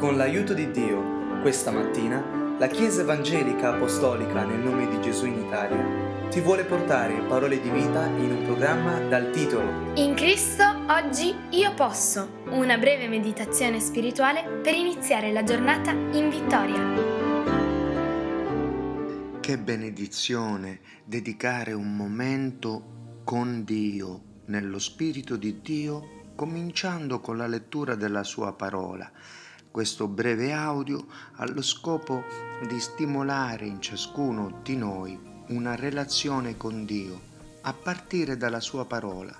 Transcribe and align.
Con 0.00 0.16
l'aiuto 0.16 0.54
di 0.54 0.70
Dio, 0.70 1.42
questa 1.42 1.70
mattina, 1.70 2.56
la 2.58 2.68
Chiesa 2.68 3.02
Evangelica 3.02 3.74
Apostolica 3.74 4.44
nel 4.44 4.60
nome 4.60 4.88
di 4.88 4.98
Gesù 5.02 5.26
in 5.26 5.44
Italia 5.44 6.30
ti 6.30 6.40
vuole 6.40 6.64
portare 6.64 7.20
parole 7.28 7.60
di 7.60 7.68
vita 7.68 8.06
in 8.06 8.30
un 8.30 8.44
programma 8.46 8.98
dal 8.98 9.30
titolo 9.30 9.92
In 9.96 10.14
Cristo 10.14 10.64
oggi 10.88 11.34
io 11.50 11.74
posso, 11.74 12.44
una 12.46 12.78
breve 12.78 13.08
meditazione 13.08 13.78
spirituale 13.78 14.42
per 14.62 14.72
iniziare 14.72 15.32
la 15.32 15.44
giornata 15.44 15.90
in 15.90 16.30
vittoria. 16.30 16.80
Che 19.38 19.58
benedizione 19.58 20.80
dedicare 21.04 21.74
un 21.74 21.94
momento 21.94 23.20
con 23.22 23.64
Dio, 23.64 24.22
nello 24.46 24.78
Spirito 24.78 25.36
di 25.36 25.60
Dio, 25.60 26.32
cominciando 26.34 27.20
con 27.20 27.36
la 27.36 27.46
lettura 27.46 27.96
della 27.96 28.22
Sua 28.22 28.54
parola. 28.54 29.12
Questo 29.70 30.08
breve 30.08 30.52
audio 30.52 31.06
ha 31.36 31.48
lo 31.48 31.62
scopo 31.62 32.24
di 32.66 32.80
stimolare 32.80 33.66
in 33.66 33.80
ciascuno 33.80 34.58
di 34.64 34.74
noi 34.74 35.16
una 35.50 35.76
relazione 35.76 36.56
con 36.56 36.84
Dio, 36.84 37.20
a 37.60 37.72
partire 37.72 38.36
dalla 38.36 38.58
Sua 38.58 38.84
parola. 38.84 39.32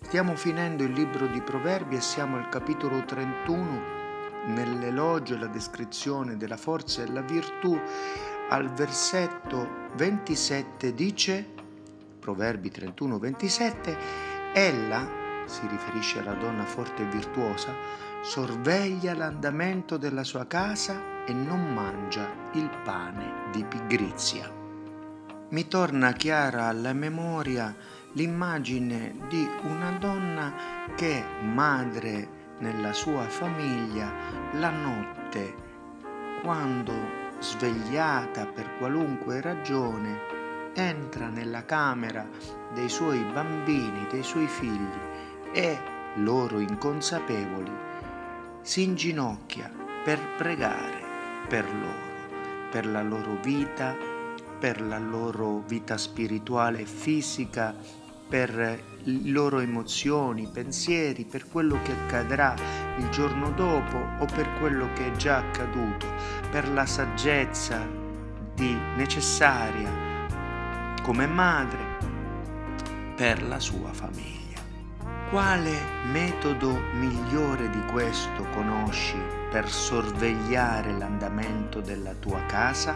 Stiamo 0.00 0.34
finendo 0.34 0.82
il 0.82 0.92
libro 0.92 1.26
di 1.26 1.42
Proverbi 1.42 1.96
e 1.96 2.00
siamo 2.00 2.38
al 2.38 2.48
capitolo 2.48 3.04
31 3.04 4.46
nell'elogio 4.46 5.34
e 5.34 5.40
la 5.40 5.46
descrizione 5.48 6.38
della 6.38 6.56
forza 6.56 7.02
e 7.02 7.12
la 7.12 7.20
virtù. 7.20 7.78
Al 8.48 8.72
versetto 8.72 9.90
27 9.96 10.94
dice, 10.94 11.46
Proverbi 12.18 12.70
31, 12.70 13.18
27, 13.18 13.98
Ella 14.54 15.24
si 15.46 15.66
riferisce 15.66 16.20
alla 16.20 16.34
donna 16.34 16.64
forte 16.64 17.02
e 17.02 17.06
virtuosa, 17.06 17.72
sorveglia 18.22 19.14
l'andamento 19.14 19.96
della 19.96 20.24
sua 20.24 20.46
casa 20.46 21.24
e 21.24 21.32
non 21.32 21.72
mangia 21.72 22.28
il 22.52 22.68
pane 22.84 23.50
di 23.52 23.64
pigrizia. 23.64 24.50
Mi 25.48 25.68
torna 25.68 26.12
chiara 26.12 26.66
alla 26.66 26.92
memoria 26.92 27.74
l'immagine 28.12 29.14
di 29.28 29.48
una 29.62 29.92
donna 29.92 30.52
che, 30.96 31.22
madre 31.42 32.28
nella 32.58 32.92
sua 32.92 33.22
famiglia, 33.28 34.12
la 34.54 34.70
notte, 34.70 35.54
quando 36.42 36.92
svegliata 37.38 38.46
per 38.46 38.76
qualunque 38.78 39.40
ragione, 39.40 40.34
entra 40.74 41.28
nella 41.28 41.64
camera 41.64 42.26
dei 42.74 42.88
suoi 42.88 43.24
bambini, 43.32 44.06
dei 44.10 44.22
suoi 44.22 44.46
figli 44.46 45.15
e 45.52 45.78
loro 46.16 46.58
inconsapevoli 46.58 47.72
si 48.62 48.82
inginocchia 48.82 49.70
per 50.04 50.18
pregare 50.36 51.06
per 51.46 51.64
loro, 51.64 52.68
per 52.70 52.86
la 52.86 53.02
loro 53.02 53.38
vita, 53.42 53.94
per 54.58 54.80
la 54.80 54.98
loro 54.98 55.62
vita 55.66 55.96
spirituale 55.96 56.80
e 56.80 56.86
fisica, 56.86 57.74
per 58.28 58.52
le 58.54 59.30
loro 59.30 59.60
emozioni, 59.60 60.48
pensieri, 60.52 61.24
per 61.24 61.48
quello 61.48 61.80
che 61.82 61.92
accadrà 61.92 62.54
il 62.98 63.08
giorno 63.10 63.50
dopo 63.52 63.96
o 64.18 64.24
per 64.24 64.48
quello 64.58 64.88
che 64.94 65.12
è 65.12 65.16
già 65.16 65.38
accaduto, 65.38 66.06
per 66.50 66.68
la 66.70 66.86
saggezza 66.86 67.86
di 68.54 68.76
necessaria 68.96 70.24
come 71.02 71.26
madre 71.26 71.84
per 73.14 73.42
la 73.46 73.60
sua 73.60 73.92
famiglia. 73.92 74.35
Quale 75.30 75.76
metodo 76.04 76.78
migliore 76.92 77.68
di 77.68 77.82
questo 77.90 78.44
conosci 78.54 79.20
per 79.50 79.68
sorvegliare 79.68 80.96
l'andamento 80.96 81.80
della 81.80 82.14
tua 82.14 82.40
casa? 82.46 82.94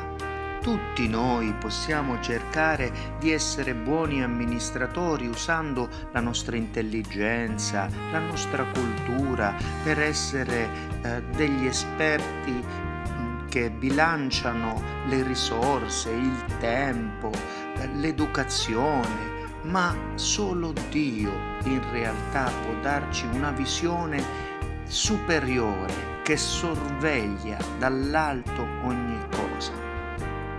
Tutti 0.62 1.08
noi 1.08 1.52
possiamo 1.54 2.20
cercare 2.20 3.16
di 3.18 3.32
essere 3.32 3.74
buoni 3.74 4.22
amministratori 4.22 5.26
usando 5.26 5.88
la 6.12 6.20
nostra 6.20 6.54
intelligenza, 6.54 7.88
la 8.12 8.20
nostra 8.20 8.64
cultura 8.64 9.52
per 9.82 9.98
essere 9.98 10.68
eh, 11.02 11.22
degli 11.34 11.66
esperti 11.66 12.64
che 13.48 13.70
bilanciano 13.70 14.80
le 15.08 15.24
risorse, 15.24 16.10
il 16.12 16.44
tempo, 16.60 17.32
eh, 17.76 17.88
l'educazione, 17.96 19.39
ma 19.62 19.94
solo 20.14 20.72
Dio 20.88 21.32
in 21.64 21.80
realtà 21.92 22.50
può 22.62 22.74
darci 22.80 23.26
una 23.32 23.50
visione 23.50 24.22
superiore 24.86 26.18
che 26.22 26.36
sorveglia 26.36 27.58
dall'alto 27.78 28.66
ogni 28.84 29.18
cosa. 29.30 29.72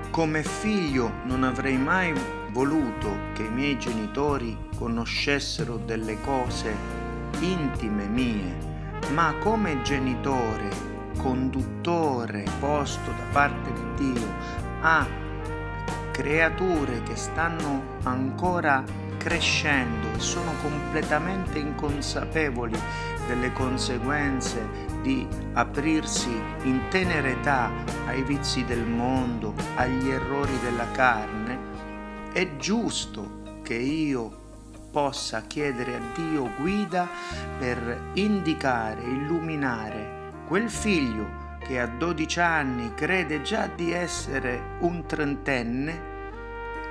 Come 0.10 0.44
figlio 0.44 1.12
non 1.24 1.44
avrei 1.44 1.78
mai 1.78 2.14
voluto 2.52 3.30
che 3.34 3.44
i 3.44 3.50
miei 3.50 3.78
genitori 3.80 4.58
conoscessero 4.78 5.78
delle 5.78 6.20
cose 6.22 6.76
intime 7.40 8.08
mie, 8.08 8.56
ma 9.14 9.34
come 9.40 9.82
genitore, 9.82 10.70
conduttore 11.18 12.44
posto 12.60 13.12
da 13.12 13.24
parte 13.32 13.72
di 13.72 14.12
Dio 14.12 14.28
a 14.82 15.06
creature 16.22 17.02
che 17.02 17.16
stanno 17.16 17.98
ancora 18.04 18.84
crescendo 19.18 20.08
e 20.16 20.20
sono 20.20 20.52
completamente 20.62 21.58
inconsapevoli 21.58 22.80
delle 23.26 23.52
conseguenze 23.54 24.62
di 25.02 25.28
aprirsi 25.54 26.30
in 26.64 26.82
tenera 26.90 27.28
età 27.28 27.72
ai 28.06 28.22
vizi 28.22 28.64
del 28.66 28.86
mondo, 28.86 29.56
agli 29.76 30.10
errori 30.10 30.60
della 30.62 30.90
carne, 30.92 31.58
è 32.34 32.56
giusto 32.58 33.60
che 33.64 33.74
io 33.74 34.40
possa 34.92 35.42
chiedere 35.48 35.96
a 35.96 36.02
Dio 36.14 36.52
guida 36.60 37.08
per 37.58 38.12
indicare, 38.14 39.02
illuminare 39.02 40.30
quel 40.48 40.70
figlio 40.70 41.58
che 41.60 41.80
a 41.80 41.88
12 41.88 42.40
anni 42.40 42.94
crede 42.94 43.42
già 43.42 43.68
di 43.68 43.92
essere 43.92 44.78
un 44.82 45.06
trentenne, 45.06 46.11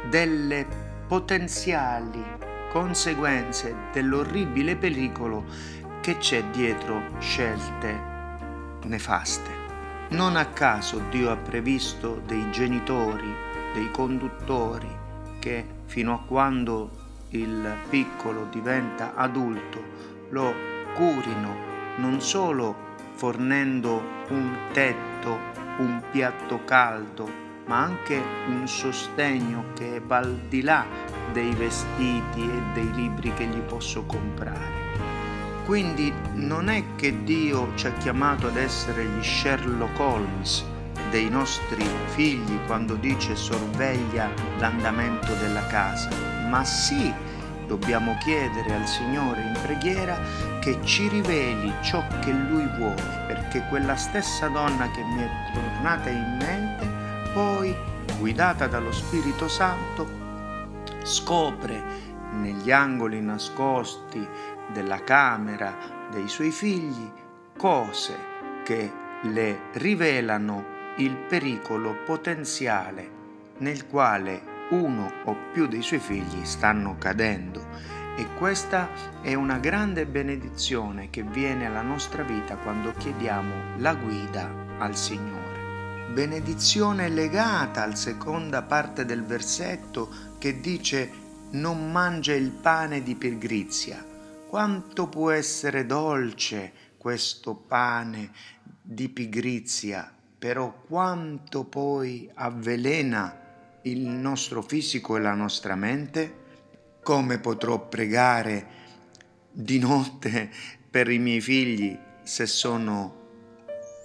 delle 0.08 0.66
potenziali 1.06 2.22
conseguenze 2.70 3.74
dell'orribile 3.92 4.76
pericolo 4.76 5.44
che 6.00 6.18
c'è 6.18 6.44
dietro 6.44 7.02
scelte 7.18 8.08
nefaste. 8.84 9.50
Non 10.10 10.36
a 10.36 10.46
caso 10.46 11.02
Dio 11.10 11.30
ha 11.30 11.36
previsto 11.36 12.22
dei 12.26 12.50
genitori, 12.50 13.32
dei 13.74 13.90
conduttori 13.90 14.88
che 15.38 15.64
fino 15.86 16.14
a 16.14 16.22
quando 16.26 16.90
il 17.30 17.76
piccolo 17.88 18.46
diventa 18.50 19.14
adulto 19.14 19.82
lo 20.30 20.52
curino 20.94 21.68
non 21.96 22.20
solo 22.20 22.88
fornendo 23.14 24.02
un 24.28 24.56
tetto, 24.72 25.38
un 25.78 26.02
piatto 26.10 26.64
caldo, 26.64 27.49
ma 27.70 27.84
anche 27.84 28.20
un 28.48 28.66
sostegno 28.66 29.66
che 29.74 30.02
va 30.04 30.16
al 30.16 30.34
di 30.48 30.60
là 30.60 30.84
dei 31.32 31.54
vestiti 31.54 32.40
e 32.40 32.62
dei 32.74 32.92
libri 32.94 33.32
che 33.34 33.44
gli 33.44 33.60
posso 33.60 34.02
comprare. 34.06 34.88
Quindi 35.66 36.12
non 36.34 36.68
è 36.68 36.82
che 36.96 37.22
Dio 37.22 37.70
ci 37.76 37.86
ha 37.86 37.92
chiamato 37.92 38.48
ad 38.48 38.56
essere 38.56 39.04
gli 39.04 39.22
Sherlock 39.22 40.00
Holmes 40.00 40.64
dei 41.10 41.28
nostri 41.28 41.86
figli 42.06 42.58
quando 42.66 42.94
dice 42.94 43.36
sorveglia 43.36 44.28
l'andamento 44.58 45.32
della 45.34 45.64
casa, 45.68 46.08
ma 46.48 46.64
sì 46.64 47.14
dobbiamo 47.68 48.16
chiedere 48.18 48.74
al 48.74 48.86
Signore 48.88 49.42
in 49.42 49.56
preghiera 49.62 50.18
che 50.58 50.76
ci 50.82 51.06
riveli 51.06 51.72
ciò 51.82 52.04
che 52.18 52.32
Lui 52.32 52.68
vuole, 52.76 53.24
perché 53.28 53.64
quella 53.68 53.94
stessa 53.94 54.48
donna 54.48 54.90
che 54.90 55.02
mi 55.04 55.22
è 55.22 55.30
tornata 55.54 56.10
in 56.10 56.36
mente, 56.40 56.99
poi, 57.32 57.74
guidata 58.18 58.66
dallo 58.66 58.92
Spirito 58.92 59.48
Santo, 59.48 60.06
scopre 61.02 61.82
negli 62.32 62.70
angoli 62.70 63.20
nascosti 63.20 64.26
della 64.72 65.02
camera 65.02 65.74
dei 66.10 66.28
suoi 66.28 66.50
figli 66.50 67.10
cose 67.56 68.16
che 68.64 68.92
le 69.22 69.60
rivelano 69.72 70.78
il 70.96 71.16
pericolo 71.16 71.96
potenziale 72.04 73.18
nel 73.58 73.86
quale 73.86 74.58
uno 74.70 75.10
o 75.24 75.36
più 75.52 75.66
dei 75.66 75.82
suoi 75.82 75.98
figli 75.98 76.44
stanno 76.44 76.96
cadendo 76.98 77.66
e 78.16 78.26
questa 78.38 78.88
è 79.22 79.34
una 79.34 79.58
grande 79.58 80.06
benedizione 80.06 81.10
che 81.10 81.22
viene 81.22 81.66
alla 81.66 81.82
nostra 81.82 82.22
vita 82.22 82.56
quando 82.56 82.92
chiediamo 82.96 83.78
la 83.78 83.94
guida 83.94 84.48
al 84.78 84.96
Signore. 84.96 85.49
Benedizione 86.12 87.08
legata 87.08 87.84
alla 87.84 87.94
seconda 87.94 88.62
parte 88.62 89.04
del 89.04 89.22
versetto 89.22 90.34
che 90.38 90.60
dice 90.60 91.08
non 91.52 91.92
mangia 91.92 92.34
il 92.34 92.50
pane 92.50 93.04
di 93.04 93.14
pigrizia. 93.14 94.04
Quanto 94.48 95.06
può 95.06 95.30
essere 95.30 95.86
dolce 95.86 96.72
questo 96.98 97.54
pane 97.54 98.32
di 98.82 99.08
pigrizia, 99.08 100.12
però 100.36 100.82
quanto 100.84 101.62
poi 101.62 102.28
avvelena 102.34 103.78
il 103.82 104.00
nostro 104.00 104.62
fisico 104.62 105.16
e 105.16 105.20
la 105.20 105.34
nostra 105.34 105.76
mente? 105.76 106.38
Come 107.04 107.38
potrò 107.38 107.86
pregare 107.86 108.66
di 109.52 109.78
notte 109.78 110.50
per 110.90 111.08
i 111.08 111.20
miei 111.20 111.40
figli 111.40 111.96
se 112.24 112.46
sono 112.46 113.19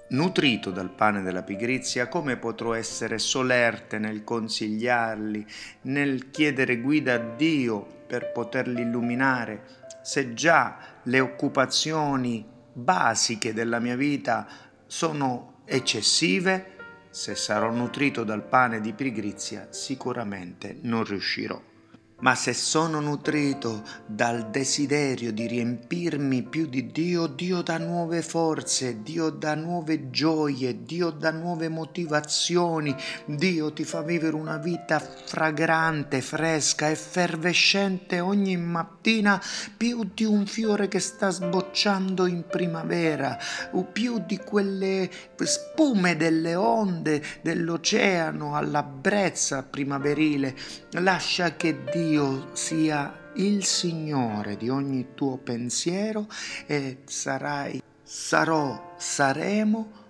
nutrito 0.09 0.71
dal 0.71 0.91
pane 0.91 1.21
della 1.21 1.43
pigrizia, 1.43 2.07
come 2.07 2.37
potrò 2.37 2.73
essere 2.73 3.17
solerte 3.17 3.97
nel 3.97 4.23
consigliarli, 4.23 5.45
nel 5.83 6.29
chiedere 6.29 6.79
guida 6.79 7.15
a 7.15 7.17
Dio 7.17 7.85
per 8.05 8.31
poterli 8.31 8.81
illuminare, 8.81 9.83
se 10.03 10.33
già 10.33 10.77
le 11.03 11.19
occupazioni 11.19 12.45
basiche 12.71 13.53
della 13.53 13.79
mia 13.79 13.95
vita 13.95 14.47
sono 14.85 15.61
eccessive? 15.65 16.73
Se 17.09 17.33
sarò 17.33 17.71
nutrito 17.71 18.23
dal 18.23 18.43
pane 18.43 18.81
di 18.81 18.93
pigrizia, 18.93 19.67
sicuramente 19.71 20.77
non 20.81 21.03
riuscirò. 21.03 21.59
Ma 22.19 22.33
se 22.33 22.53
sono 22.53 23.01
nutrito 23.01 23.83
dal 24.05 24.49
desiderio 24.49 25.33
di 25.33 25.47
riempirmi 25.47 26.43
più 26.43 26.65
di 26.65 26.89
Dio, 26.89 27.27
Dio 27.27 27.61
dà 27.61 27.77
nuove 27.77 28.21
forze, 28.21 29.01
Dio 29.03 29.29
dà 29.29 29.53
nuove 29.53 30.09
gioie, 30.11 30.85
Dio 30.85 31.09
dà 31.09 31.31
nuove 31.31 31.67
motivazioni, 31.67 32.95
Dio 33.25 33.73
ti 33.73 33.83
fa 33.83 34.01
vivere 34.01 34.33
una 34.33 34.55
vita 34.55 34.97
fragrante, 34.97 36.21
fresca, 36.21 36.89
effervescente 36.89 38.21
ogni 38.21 38.55
mattina, 38.55 39.39
più 39.75 40.09
di 40.13 40.23
un 40.23 40.45
fiore 40.45 40.87
che 40.87 40.99
sta 40.99 41.29
sbocciando 41.29 42.27
in 42.27 42.45
primavera, 42.49 43.37
o 43.73 43.83
più 43.83 44.23
di 44.25 44.37
quelle 44.37 45.09
spume 45.43 46.15
delle 46.15 46.55
onde 46.55 47.21
dell'oceano 47.41 48.55
alla 48.55 48.83
brezza 48.83 49.63
primaverile. 49.63 50.55
Lascia 50.91 51.57
che 51.57 51.83
Dio 51.91 52.03
Dio 52.07 52.55
sia 52.55 53.31
il 53.37 53.65
Signore 53.65 54.57
di 54.57 54.69
ogni 54.69 55.15
tuo 55.15 55.37
pensiero 55.37 56.27
e 56.67 56.99
sarai, 57.05 57.81
sarò, 58.03 58.93
saremo 58.95 60.03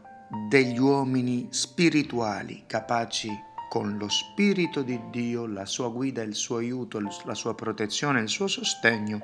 degli 0.50 0.78
uomini 0.78 1.48
spirituali 1.52 2.66
capaci 2.68 3.30
con 3.70 3.96
lo 3.98 4.10
Spirito 4.10 4.82
di 4.82 5.00
Dio, 5.10 5.46
la 5.46 5.66
sua 5.66 5.88
guida, 5.88 6.22
il 6.22 6.36
suo 6.36 6.58
aiuto, 6.58 7.00
la 7.00 7.34
sua 7.34 7.56
protezione, 7.56 8.20
il 8.20 8.30
suo 8.30 8.48
sostegno 8.48 9.22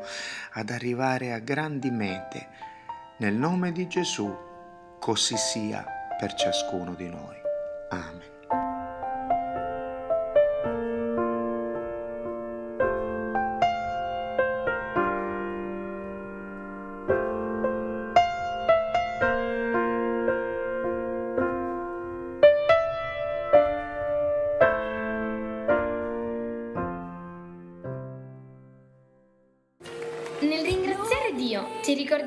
ad 0.53 0.69
arrivare 0.69 1.33
a 1.33 1.39
grandi 1.39 1.91
mete. 1.91 2.47
Nel 3.17 3.33
nome 3.33 3.73
di 3.73 3.85
Gesù, 3.87 4.33
così 4.97 5.35
sia 5.35 5.85
per 6.17 6.35
ciascuno 6.35 6.93
di 6.95 7.09
noi. 7.09 7.35
Amen. 7.89 8.40